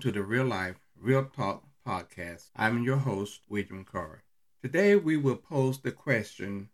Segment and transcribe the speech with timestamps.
[0.00, 2.48] To the Real Life, Real Talk podcast.
[2.56, 4.22] I'm your host, William Carr.
[4.62, 6.70] Today, we will pose the question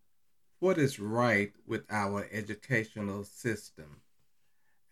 [0.60, 4.02] What is right with our educational system?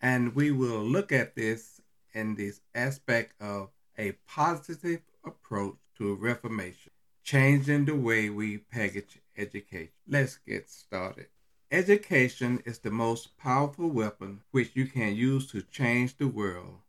[0.01, 1.79] And we will look at this
[2.13, 6.91] in this aspect of a positive approach to reformation,
[7.23, 9.93] changing the way we package education.
[10.09, 11.27] Let's get started.
[11.71, 16.79] Education is the most powerful weapon which you can use to change the world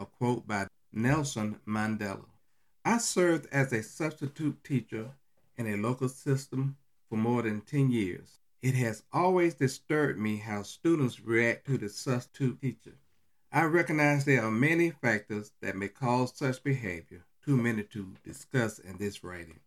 [0.00, 2.24] a quote by Nelson Mandela.
[2.86, 5.10] I served as a substitute teacher
[5.58, 6.78] in a local system
[7.10, 8.38] for more than 10 years.
[8.62, 12.96] It has always disturbed me how students react to the substitute teacher.
[13.52, 18.78] I recognize there are many factors that may cause such behavior, too many to discuss
[18.78, 19.60] in this writing.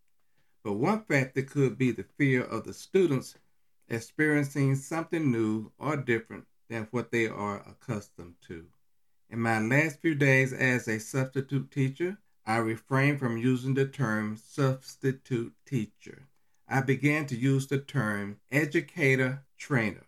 [0.63, 3.35] But one factor could be the fear of the students
[3.87, 8.65] experiencing something new or different than what they are accustomed to.
[9.29, 14.37] In my last few days as a substitute teacher, I refrained from using the term
[14.37, 16.27] substitute teacher.
[16.67, 20.05] I began to use the term educator trainer.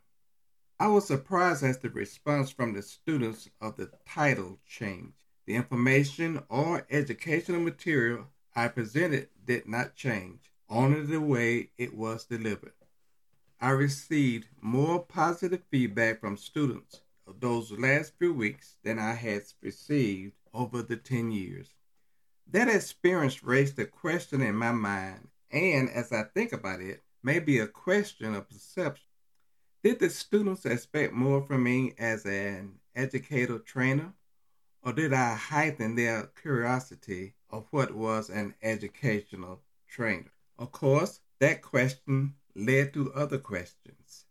[0.80, 5.14] I was surprised at the response from the students of the title change.
[5.46, 12.26] The information or educational material I presented did not change, only the way it was
[12.26, 12.74] delivered.
[13.62, 19.44] I received more positive feedback from students of those last few weeks than I had
[19.62, 21.74] received over the 10 years.
[22.52, 27.60] That experience raised a question in my mind, and as I think about it, maybe
[27.60, 29.08] a question of perception.
[29.84, 34.14] Did the students expect more from me as an educator trainer,
[34.84, 40.32] or did I heighten their curiosity of what was an educational trainer?
[40.58, 44.26] Of course, that question led to other questions.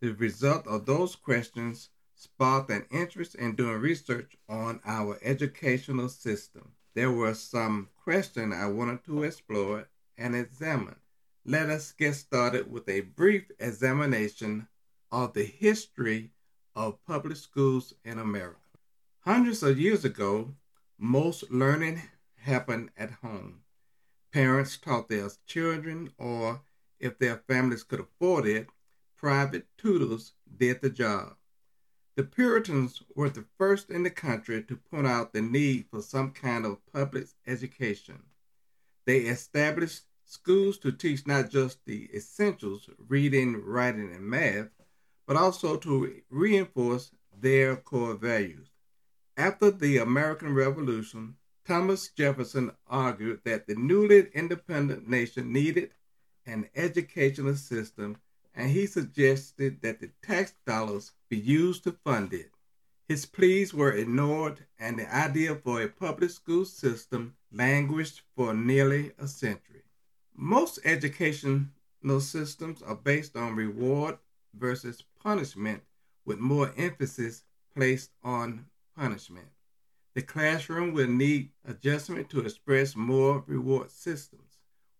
[0.00, 6.72] The result of those questions sparked an interest in doing research on our educational system.
[6.94, 10.96] There were some questions I wanted to explore and examine.
[11.44, 14.68] Let us get started with a brief examination
[15.10, 16.30] of the history
[16.74, 18.58] of public schools in America.
[19.20, 20.54] Hundreds of years ago,
[20.98, 22.02] most learning
[22.36, 23.60] happened at home.
[24.32, 26.62] Parents taught their children, or
[26.98, 28.68] if their families could afford it,
[29.16, 31.36] private tutors did the job.
[32.16, 36.30] The Puritans were the first in the country to point out the need for some
[36.30, 38.22] kind of public education.
[39.04, 44.68] They established schools to teach not just the essentials, reading, writing, and math,
[45.26, 48.68] but also to reinforce their core values.
[49.36, 51.36] After the American Revolution,
[51.66, 55.90] Thomas Jefferson argued that the newly independent nation needed
[56.46, 58.18] an educational system
[58.54, 62.50] and he suggested that the tax dollars be used to fund it.
[63.08, 69.12] His pleas were ignored, and the idea for a public school system languished for nearly
[69.18, 69.82] a century.
[70.34, 71.66] Most educational
[72.20, 74.18] systems are based on reward
[74.54, 75.82] versus punishment,
[76.24, 77.44] with more emphasis
[77.74, 78.66] placed on
[78.96, 79.48] punishment.
[80.14, 84.43] The classroom will need adjustment to express more reward systems.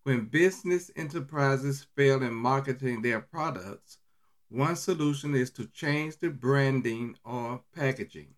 [0.05, 3.97] When business enterprises fail in marketing their products,
[4.49, 8.35] one solution is to change the branding or packaging.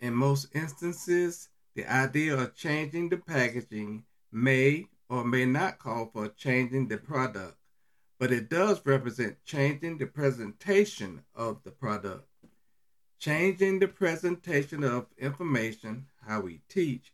[0.00, 4.02] In most instances, the idea of changing the packaging
[4.32, 7.56] may or may not call for changing the product,
[8.18, 12.26] but it does represent changing the presentation of the product.
[13.20, 17.12] Changing the presentation of information, how we teach,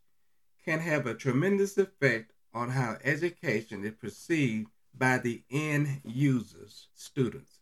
[0.65, 7.59] can have a tremendous effect on how education is perceived by the end users, students.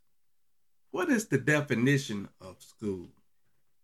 [0.91, 3.09] What is the definition of school?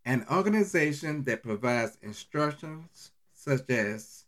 [0.05, 4.25] An organization that provides instructions such as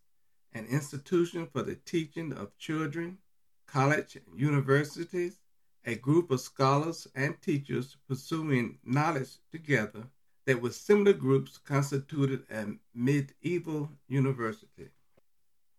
[0.53, 3.19] an institution for the teaching of children,
[3.67, 5.37] college and universities,
[5.85, 10.03] a group of scholars and teachers pursuing knowledge together
[10.45, 14.89] that with similar groups constituted a medieval university.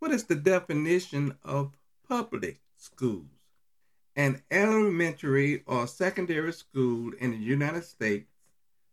[0.02, 1.76] What is the definition of
[2.08, 3.38] public schools?
[4.16, 8.26] An elementary or secondary school in the United States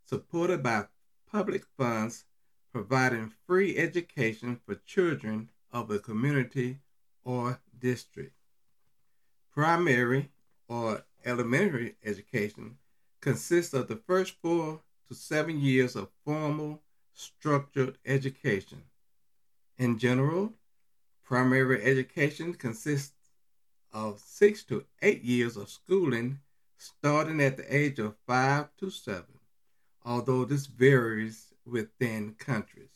[0.05, 0.85] supported by
[1.31, 2.25] public funds
[2.71, 6.77] providing free education for children of a community
[7.23, 8.35] or district.
[9.51, 10.29] Primary
[10.67, 12.77] or elementary education
[13.19, 16.83] consists of the first four to seven years of formal,
[17.15, 18.83] structured education.
[19.75, 20.53] In general,
[21.29, 23.13] Primary education consists
[23.93, 26.39] of six to eight years of schooling
[26.79, 29.37] starting at the age of five to seven,
[30.03, 32.89] although this varies within countries.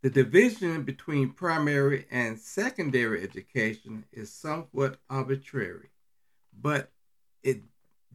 [0.00, 5.90] The division between primary and secondary education is somewhat arbitrary,
[6.58, 6.90] but
[7.42, 7.64] it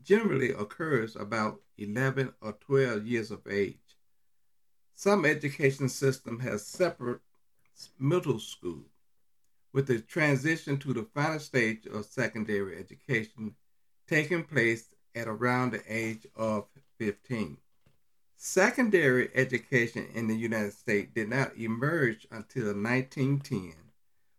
[0.04, 4.00] generally occurs about 11 or 12 years of age.
[4.96, 7.22] Some education system has separate
[8.00, 8.86] middle school,
[9.72, 13.56] with the transition to the final stage of secondary education
[14.08, 16.66] taking place at around the age of
[17.00, 17.58] 15.
[18.36, 23.74] Secondary education in the United States did not emerge until 1910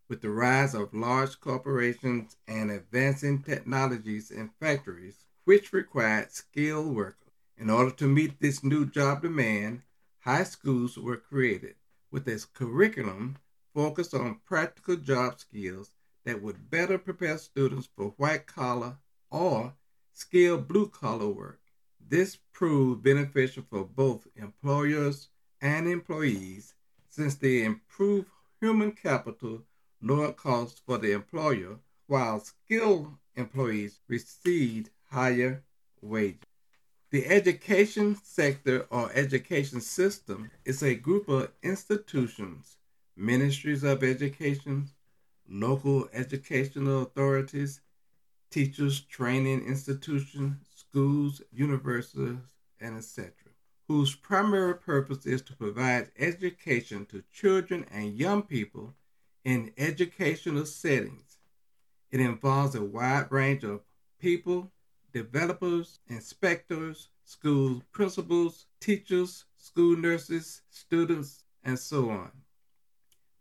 [0.09, 7.33] with the rise of large corporations and advancing technologies in factories, which required skilled workers.
[7.57, 9.83] In order to meet this new job demand,
[10.21, 11.77] high schools were created
[12.15, 13.37] with a curriculum
[13.75, 15.91] focused on practical job skills
[16.25, 18.97] that would better prepare students for white collar
[19.33, 19.75] or
[20.13, 21.59] skilled blue collar work.
[22.01, 25.29] This proved beneficial for both employers
[25.61, 26.75] and employees
[27.09, 28.29] since they improved
[28.61, 29.65] human capital,
[30.01, 35.65] lower costs for the employer, while skilled employees received higher
[36.01, 36.54] wages.
[37.15, 42.77] The education sector or education system is a group of institutions,
[43.17, 44.89] ministries of education,
[45.49, 47.81] local educational authorities,
[48.51, 52.39] teachers training institutions, schools, universities,
[52.81, 53.31] and etc.,
[53.87, 58.93] whose primary purpose is to provide education to children and young people
[59.45, 61.39] in educational settings.
[62.11, 63.83] It involves a wide range of
[64.19, 64.73] people
[65.15, 72.33] developers, inspectors, school principals, teachers, school nurses, students, and so on.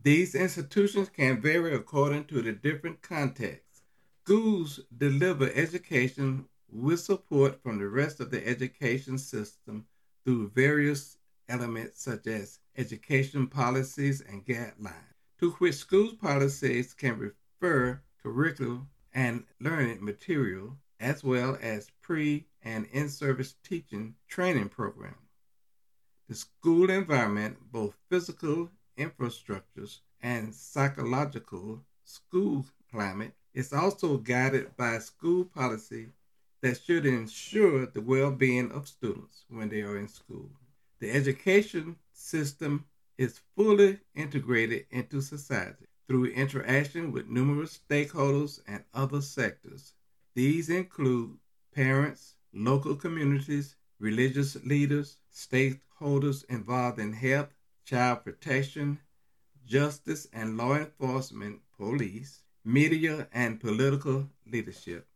[0.02, 3.82] These institutions can vary according to the different contexts.
[4.24, 9.86] Schools deliver education with support from the rest of the education system
[10.24, 11.18] through various
[11.50, 19.44] elements such as education policies and guidelines, to which school policies can refer curriculum and
[19.60, 25.18] learning material as well as pre and in service teaching training programs.
[26.30, 35.44] The school environment, both physical infrastructures and psychological school climate, is also guided by school
[35.44, 36.08] policy
[36.62, 40.50] that should ensure the well being of students when they are in school.
[41.00, 42.86] The education system
[43.18, 49.94] is fully integrated into society through interaction with numerous stakeholders and other sectors
[50.36, 51.38] these include
[51.74, 57.50] parents, local communities, religious leaders, stakeholders involved in health,
[57.86, 59.00] child protection,
[59.66, 65.08] justice and law enforcement, police, media, and political leadership.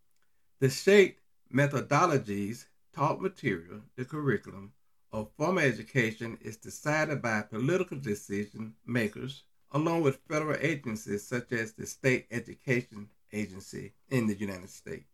[0.59, 1.19] The shape
[1.53, 4.73] methodologies, taught material, the curriculum
[5.11, 11.73] of formal education is decided by political decision makers along with federal agencies such as
[11.73, 15.05] the State Education Agency in the United States.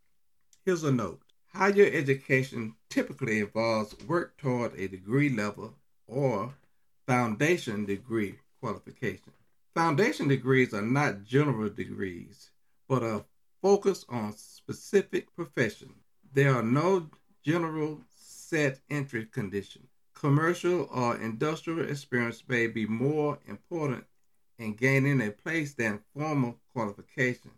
[0.65, 1.21] Here's a note
[1.53, 5.75] higher education typically involves work toward a degree level
[6.07, 6.53] or
[7.05, 9.33] foundation degree qualification.
[9.75, 12.49] Foundation degrees are not general degrees,
[12.87, 13.25] but are
[13.61, 16.03] focused on specific professions.
[16.33, 17.09] There are no
[17.43, 19.89] general set entry conditions.
[20.13, 24.05] Commercial or industrial experience may be more important
[24.57, 27.51] in gaining a place than formal qualification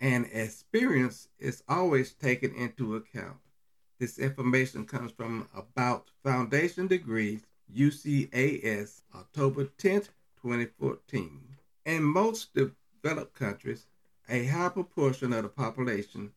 [0.00, 3.36] and experience is always taken into account.
[3.98, 7.42] This information comes from About Foundation Degrees,
[7.74, 10.08] UCAS, October 10th,
[10.42, 11.40] 2014.
[11.84, 13.86] In most developed countries,
[14.28, 16.32] a high proportion of the population,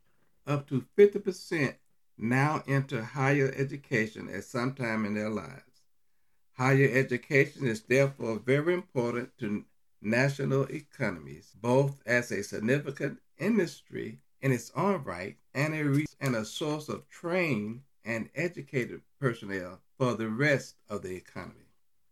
[0.45, 1.75] up to 50%,
[2.17, 5.81] now enter higher education at some time in their lives.
[6.57, 9.63] Higher education is therefore very important to
[10.01, 16.45] national economies, both as a significant industry in its own right and a, and a
[16.45, 21.65] source of trained and educated personnel for the rest of the economy.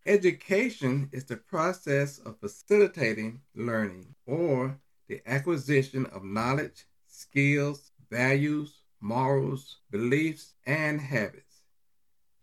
[0.06, 9.78] Education is the process of facilitating learning or the acquisition of knowledge, skills, values, morals,
[9.92, 11.64] beliefs, and habits.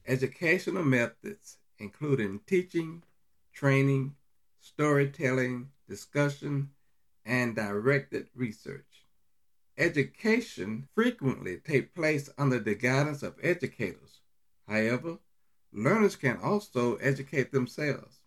[0.06, 3.02] Educational methods, including teaching,
[3.52, 4.14] training,
[4.60, 6.70] storytelling, discussion,
[7.28, 9.04] and directed research.
[9.76, 14.20] Education frequently takes place under the guidance of educators.
[14.66, 15.18] However,
[15.72, 18.18] learners can also educate themselves.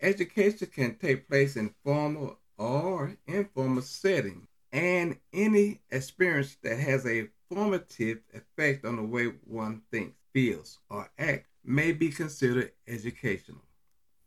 [0.00, 7.28] Education can take place in formal or informal settings, and any experience that has a
[7.50, 13.62] formative effect on the way one thinks, feels, or acts may be considered educational.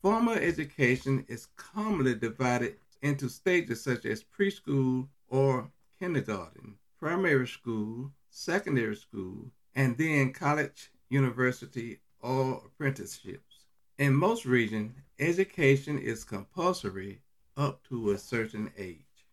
[0.02, 8.96] Formal education is commonly divided into stages such as preschool or kindergarten, primary school, secondary
[8.96, 13.66] school, and then college, university, or apprenticeships.
[13.98, 17.22] In most regions, education is compulsory
[17.56, 19.26] up to a certain age.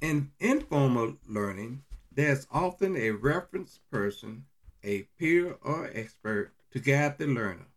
[0.00, 4.46] In informal learning, there's often a reference person,
[4.82, 7.68] a peer or expert to guide the learner.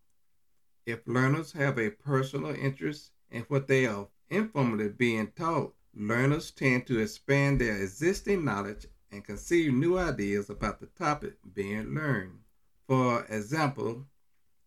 [0.86, 6.88] If learners have a personal interest in what they are informally being taught, learners tend
[6.88, 12.40] to expand their existing knowledge and conceive new ideas about the topic being learned.
[12.88, 14.08] For example,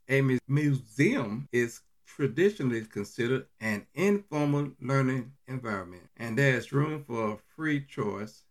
[0.08, 7.80] a museum is traditionally considered an informal learning environment, and there is room for free
[7.84, 8.44] choice,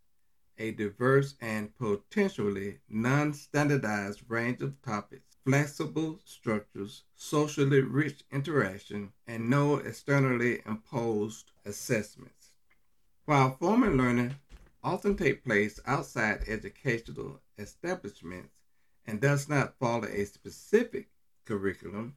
[0.58, 9.50] a diverse and potentially non standardized range of topics, flexible structures, socially rich interaction, and
[9.50, 12.52] no externally imposed assessments.
[13.26, 14.36] While formal learning
[14.82, 18.54] often takes place outside educational establishments
[19.06, 21.08] and does not follow a specific
[21.44, 22.16] curriculum,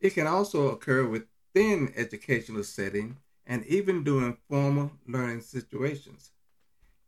[0.00, 6.30] it can also occur within educational setting and even during formal learning situations.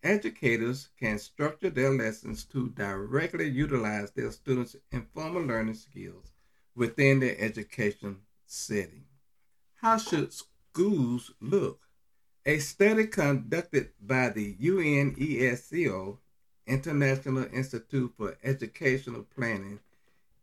[0.04, 6.30] Educators can structure their lessons to directly utilize their students' informal learning skills
[6.74, 9.06] within their education setting.
[9.76, 11.80] How should schools look?
[12.44, 16.18] A study conducted by the UNESCO,
[16.66, 19.80] International Institute for Educational Planning,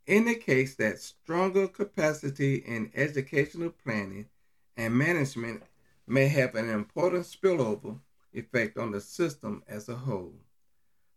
[0.08, 4.26] indicates that stronger capacity in educational planning
[4.76, 5.62] and management
[6.08, 8.00] may have an important spillover
[8.32, 10.34] effect on the system as a whole.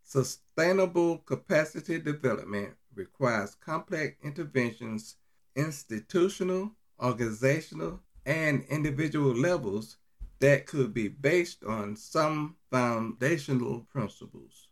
[0.03, 5.15] Sustainable capacity development requires complex interventions,
[5.55, 9.97] institutional, organizational, and individual levels
[10.39, 14.67] that could be based on some foundational principles.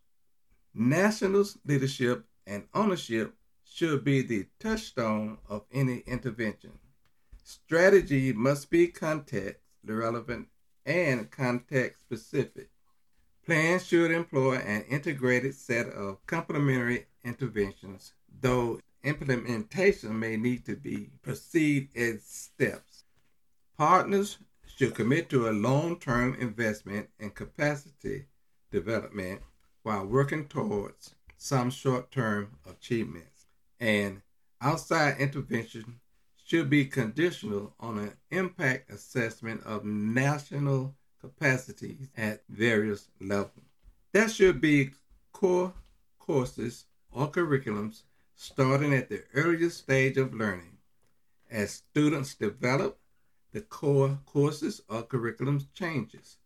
[0.73, 3.33] National leadership and ownership
[3.63, 6.71] should be the touchstone of any intervention.
[7.43, 10.47] Strategy must be context relevant
[10.85, 12.69] and context specific.
[13.45, 21.09] Plans should employ an integrated set of complementary interventions, though implementation may need to be
[21.21, 23.03] perceived as steps.
[23.77, 28.25] Partners should commit to a long term investment in capacity
[28.71, 29.41] development
[29.83, 33.47] while working towards some short term achievements
[33.79, 34.21] and
[34.61, 35.99] outside intervention
[36.53, 43.65] should be conditional on an impact assessment of national capacities at various levels.
[44.11, 44.91] There should be
[45.31, 45.73] core
[46.19, 48.03] courses or curriculums
[48.35, 50.77] starting at the earliest stage of learning.
[51.49, 52.99] As students develop,
[53.51, 56.37] the core courses or curriculums changes.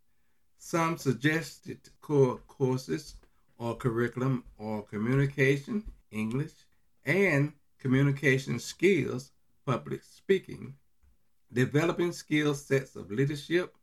[0.58, 3.16] Some suggested core courses
[3.58, 6.54] or curriculum are communication, English,
[7.04, 9.34] and communication skills,
[9.68, 10.74] public speaking,
[11.52, 13.76] developing skill sets of leadership,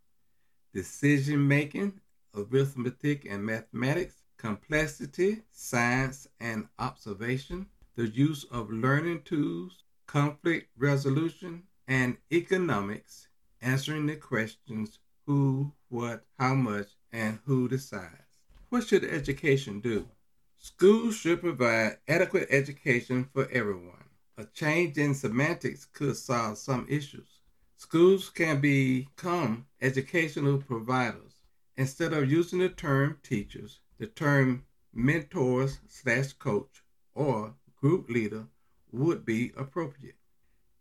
[0.73, 2.01] decision making,
[2.35, 12.17] arithmetic and mathematics, complexity, science and observation, the use of learning tools, conflict resolution, and
[12.33, 13.29] economics,
[13.61, 18.41] answering the questions who, what, how much, and who decides.
[18.71, 20.09] What should education do?
[20.57, 24.04] Schools should provide adequate education for everyone.
[24.37, 27.41] A change in semantics could solve some issues.
[27.77, 31.41] Schools can become educational providers.
[31.77, 36.83] Instead of using the term teachers, the term mentors slash coach
[37.15, 38.47] or group leader
[38.91, 40.17] would be appropriate.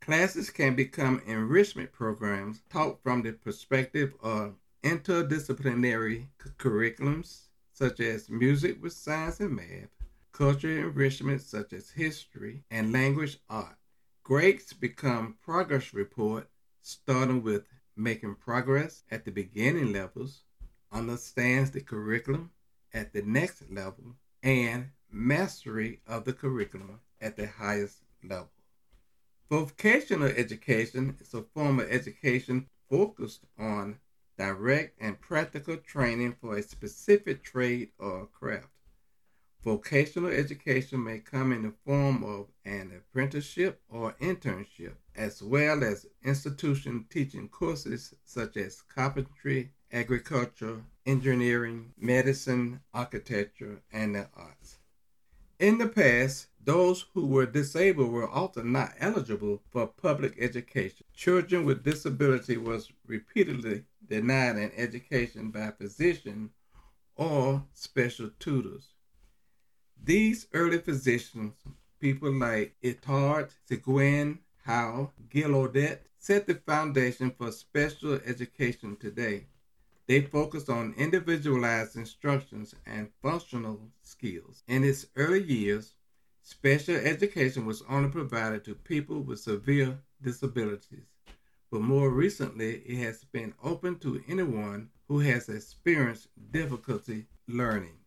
[0.02, 8.82] Classes can become enrichment programs taught from the perspective of interdisciplinary curriculums such as music
[8.82, 10.03] with science and math,
[10.34, 13.78] cultural enrichment such as history and language art.
[14.24, 16.50] Grades become progress report
[16.82, 20.42] starting with making progress at the beginning levels,
[20.92, 22.52] understands the curriculum
[22.94, 28.50] at the next level, and mastery of the curriculum at the highest level.
[29.50, 34.00] Vocational education is a form of education focused on
[34.38, 38.73] direct and practical training for a specific trade or craft.
[39.64, 46.06] Vocational education may come in the form of an apprenticeship or internship, as well as
[46.22, 54.80] institution teaching courses such as carpentry, agriculture, engineering, medicine, architecture, and the arts.
[55.60, 61.06] In the past, those who were disabled were often not eligible for public education.
[61.14, 66.52] Children with disability was repeatedly denied an education by physicians
[67.16, 68.93] or special tutors.
[70.06, 71.54] These early physicians,
[72.02, 79.46] people like Itard, Seguin, Howe, Gallaudet, set the foundation for special education today.
[80.06, 84.64] They focused on individualized instructions and functional skills.
[84.68, 85.94] In its early years,
[86.42, 91.08] special education was only provided to people with severe disabilities,
[91.72, 98.03] but more recently, it has been open to anyone who has experienced difficulty learning.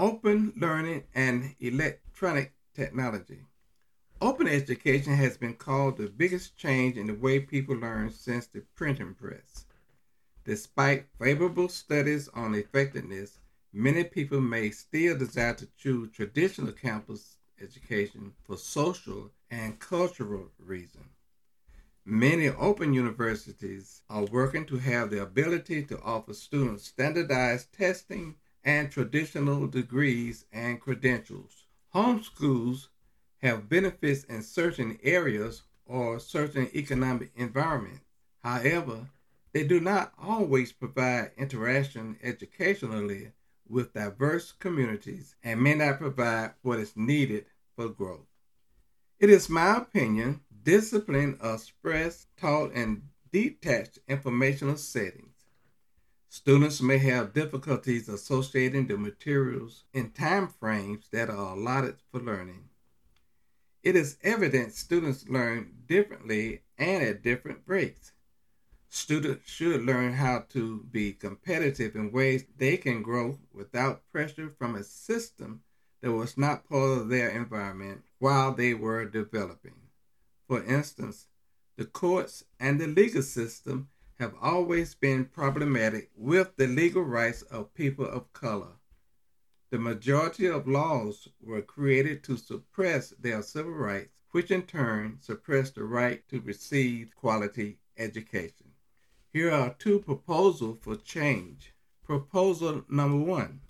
[0.00, 3.40] Open learning and electronic technology.
[4.22, 8.62] Open education has been called the biggest change in the way people learn since the
[8.74, 9.66] printing press.
[10.46, 13.40] Despite favorable studies on effectiveness,
[13.74, 21.12] many people may still desire to choose traditional campus education for social and cultural reasons.
[22.06, 28.90] Many open universities are working to have the ability to offer students standardized testing and
[28.90, 31.66] traditional degrees and credentials.
[31.94, 32.88] Homeschools
[33.38, 38.00] have benefits in certain areas or certain economic environments.
[38.42, 39.08] However,
[39.52, 43.32] they do not always provide interaction educationally
[43.68, 48.26] with diverse communities and may not provide what is needed for growth.
[49.18, 53.02] It is my opinion discipline expressed, taught, in
[53.32, 55.29] detached informational settings.
[56.32, 62.68] Students may have difficulties associating the materials in time frames that are allotted for learning.
[63.82, 68.12] It is evident students learn differently and at different rates.
[68.88, 74.76] Students should learn how to be competitive in ways they can grow without pressure from
[74.76, 75.62] a system
[76.00, 79.74] that was not part of their environment while they were developing.
[80.46, 81.26] For instance,
[81.76, 83.88] the courts and the legal system
[84.20, 88.72] have always been problematic with the legal rights of people of color.
[89.70, 95.76] The majority of laws were created to suppress their civil rights, which in turn suppressed
[95.76, 98.72] the right to receive quality education.
[99.32, 101.72] Here are two proposals for change.
[102.04, 103.60] Proposal number one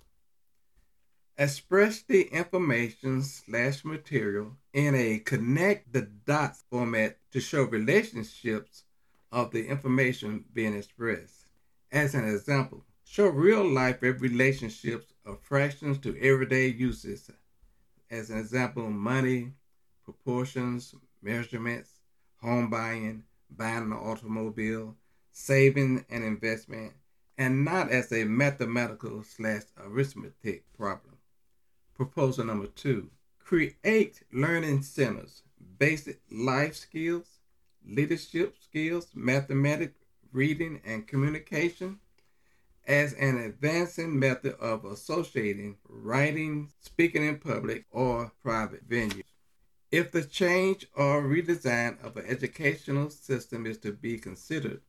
[1.37, 8.83] express the information slash material in a connect the dots format to show relationships
[9.31, 11.45] of the information being expressed.
[11.91, 17.29] As an example, show real life relationships of fractions to everyday uses.
[18.09, 19.53] As an example, money,
[20.03, 21.89] proportions, measurements,
[22.41, 24.95] home buying, buying an automobile,
[25.31, 26.93] saving and investment,
[27.37, 31.17] and not as a mathematical slash arithmetic problem.
[31.93, 35.43] Proposal number two create learning centers,
[35.77, 37.40] basic life skills,
[37.87, 39.97] leadership skills, mathematics,
[40.31, 41.99] reading, and communication
[42.87, 49.23] as an advancing method of associating writing, speaking in public, or private venues.
[49.91, 54.81] If the change or redesign of an educational system is to be considered,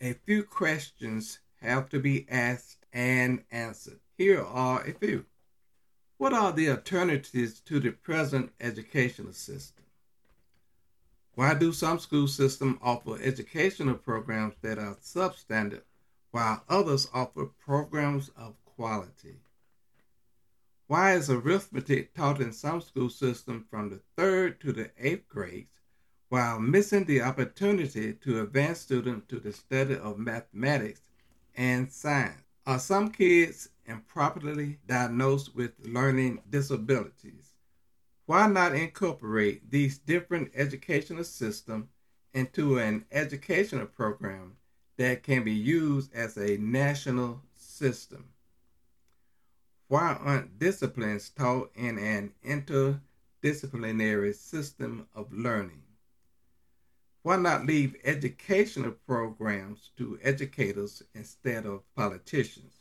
[0.00, 3.98] a few questions have to be asked and answered.
[4.18, 5.24] Here are a few.
[6.18, 9.85] What are the alternatives to the present educational system?
[11.36, 15.82] Why do some school systems offer educational programs that are substandard
[16.30, 19.42] while others offer programs of quality?
[20.86, 25.78] Why is arithmetic taught in some school systems from the third to the eighth grades
[26.30, 31.02] while missing the opportunity to advance students to the study of mathematics
[31.54, 32.40] and science?
[32.64, 37.55] Are some kids improperly diagnosed with learning disabilities?
[38.26, 41.86] Why not incorporate these different educational systems
[42.34, 44.56] into an educational program
[44.96, 48.30] that can be used as a national system?
[49.86, 55.84] Why aren't disciplines taught in an interdisciplinary system of learning?
[57.22, 62.75] Why not leave educational programs to educators instead of politicians?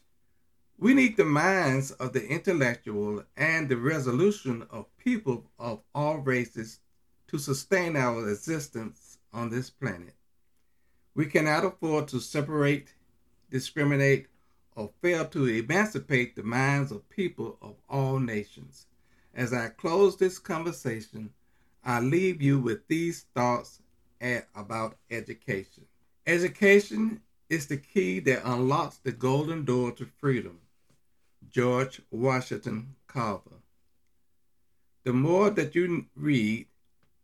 [0.77, 6.79] We need the minds of the intellectual and the resolution of people of all races
[7.27, 10.13] to sustain our existence on this planet.
[11.15, 12.93] We cannot afford to separate,
[13.49, 14.27] discriminate,
[14.75, 18.85] or fail to emancipate the minds of people of all nations.
[19.33, 21.29] As I close this conversation,
[21.85, 23.81] I leave you with these thoughts
[24.53, 25.85] about education.
[26.27, 30.59] Education is the key that unlocks the golden door to freedom.
[31.55, 33.61] George Washington Carver.
[35.05, 36.67] The more that you read,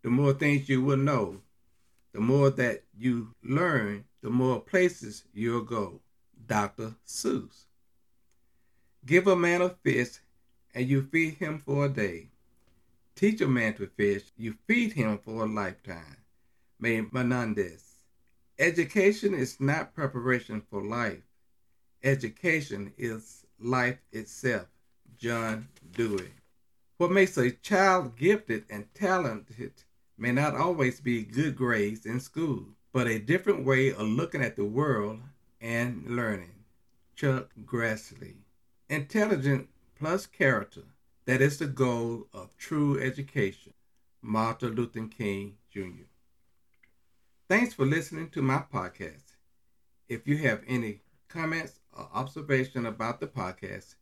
[0.03, 1.41] the more things you will know.
[2.13, 5.99] The more that you learn, the more places you'll go.
[6.47, 6.95] Dr.
[7.05, 7.65] Seuss.
[9.05, 10.19] Give a man a fish,
[10.73, 12.29] and you feed him for a day.
[13.15, 16.23] Teach a man to fish, you feed him for a lifetime.
[16.79, 17.83] Maimonides.
[18.57, 21.23] Education is not preparation for life.
[22.01, 24.67] Education is life itself.
[25.17, 26.31] John Dewey.
[26.97, 29.73] What makes a child gifted and talented
[30.17, 34.55] may not always be good grades in school, but a different way of looking at
[34.55, 35.19] the world
[35.59, 36.53] and learning.
[37.15, 38.35] Chuck Grassley.
[38.89, 40.83] Intelligent plus character.
[41.25, 43.73] That is the goal of true education.
[44.21, 46.05] Martin Luther King Jr.
[47.47, 49.35] Thanks for listening to my podcast.
[50.07, 53.95] If you have any comments observation about the podcast,